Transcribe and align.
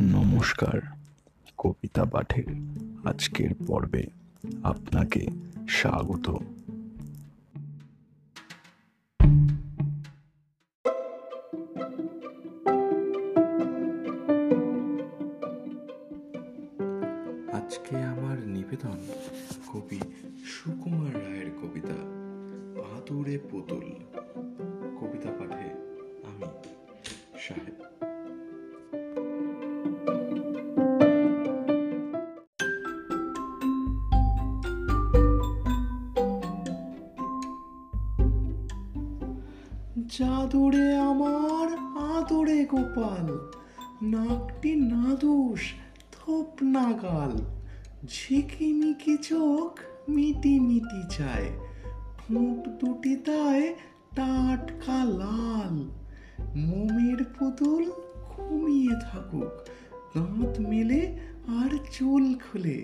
নমস্কার, 0.00 0.80
কবিতা 1.58 2.04
পাঠের 2.04 2.44
আজকের 3.04 3.50
পর্বে 3.66 4.06
আপনাকে 4.62 5.26
স্বাগত। 5.68 6.30
আজকে 17.52 17.96
আমার 17.96 18.38
নিবেদন 18.38 18.98
কবি 19.72 20.00
সুকুমার 20.44 21.14
রায়ের 21.14 21.50
কবিতা 21.62 21.96
আদরে 22.96 23.38
পুতুল। 23.38 23.84
কবিতা 25.00 25.30
পাঠে 25.30 25.68
আমি 26.24 26.46
সাহেব 27.38 27.95
জাদুরে 40.18 40.98
আমার 40.98 41.68
আদরে 42.16 42.64
গোপাল, 42.64 43.26
নাকটি 44.02 44.74
নাদুস, 44.74 45.60
থোপ 46.12 46.50
নাগাল। 46.62 47.32
ঝিকিমিকি 48.08 49.16
চোখ 49.22 49.72
মিটি 50.08 50.60
মিটি 50.60 51.02
চায় 51.16 51.48
ঠোঁট 52.18 52.68
দুটি 52.68 53.16
তাই 53.16 53.74
টাটকা 54.16 55.04
লাল। 55.04 55.74
মোমের 56.56 57.20
পুতুল 57.38 57.84
ঘুমিয়ে 58.30 58.94
থাকুক, 59.00 59.54
দাঁত 60.14 60.60
মেলে 60.60 61.00
আর 61.48 61.70
চুল 61.92 62.24
খুলে। 62.34 62.78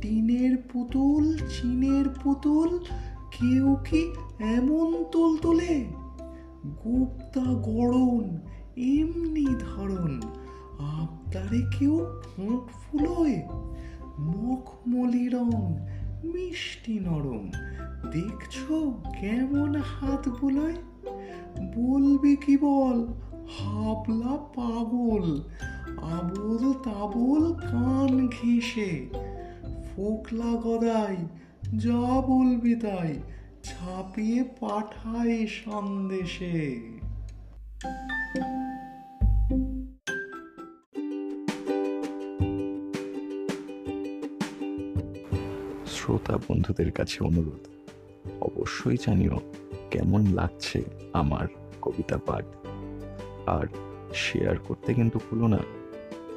টিনের 0.00 0.56
পুতুল, 0.72 1.24
চিনের 1.36 2.06
পুতুল, 2.22 2.70
কেউ 3.30 3.76
কি 3.84 4.02
এমন 4.56 5.04
তুল 5.12 5.36
তুলে? 5.36 5.74
গুপ্তা 6.66 7.40
গড়ন, 7.40 8.38
এমনি 8.76 9.46
ধরন 9.46 10.20
আবদারে 10.78 11.62
কেউ 11.78 12.06
ফোঁট 12.22 12.70
ফুলোয়? 12.70 13.42
মখমলি 14.20 15.28
রং, 15.28 15.50
মিষ্টি 16.24 17.00
নরম। 17.00 17.50
দেখছ 18.10 18.72
কেমন 19.20 19.76
হাত 19.76 20.28
বুলোয়? 20.28 20.74
বলবি 21.76 22.36
কি 22.36 22.56
বল, 22.56 23.06
হাবলা 23.58 24.36
পাগল। 24.36 25.40
আবল 25.96 26.72
তাবল 26.72 27.54
কান 27.54 28.28
ঘেঁষে। 28.28 29.08
ফোকলা 29.96 30.60
গদাই, 30.60 31.16
যা 31.76 32.20
বলবি 32.20 32.74
তাই। 32.74 33.20
ছাপিয়ে 33.62 34.44
পাঠাই 34.60 35.46
সন্দেশে। 35.46 36.56
শ্রোতা 45.86 46.36
বন্ধুদের 46.36 46.92
কাছে 46.92 47.24
অনুরোধ, 47.24 47.64
অবশ্যই 48.40 48.96
জানিও 49.06 49.36
কেমন 49.90 50.26
লাগছে 50.34 50.82
আমার 51.12 51.46
কবিতা 51.82 52.18
পাঠ। 52.26 52.44
আর 53.46 53.66
শেয়ার 54.14 54.56
করতে 54.58 54.94
কিন্তু 54.94 55.18
ভুলো 55.30 55.46
না, 55.46 55.60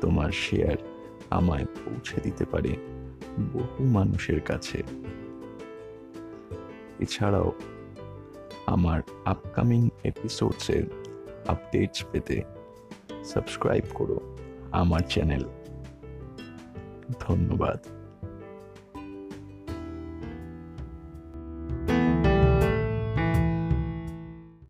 তোমার 0.01 0.31
শেয়ার 0.31 0.77
আমায় 1.29 1.65
পৌঁছে 1.65 2.17
দিতে 2.21 2.45
পারে 2.45 2.71
বহু 3.53 3.83
মানুষের 3.87 4.41
কাছে। 4.41 4.83
এছাড়াও 6.99 7.53
আমার 8.65 9.01
আপকামিং 9.25 9.89
এপিসোডসের 10.03 10.83
আপডেটস 11.47 12.05
পেতে 12.11 12.41
সাবস্ক্রাইব 13.23 13.83
করো 13.93 14.37
আমার 14.71 14.99
চ্যানেল 14.99 15.43
ধন্যবাদ। 17.19 17.79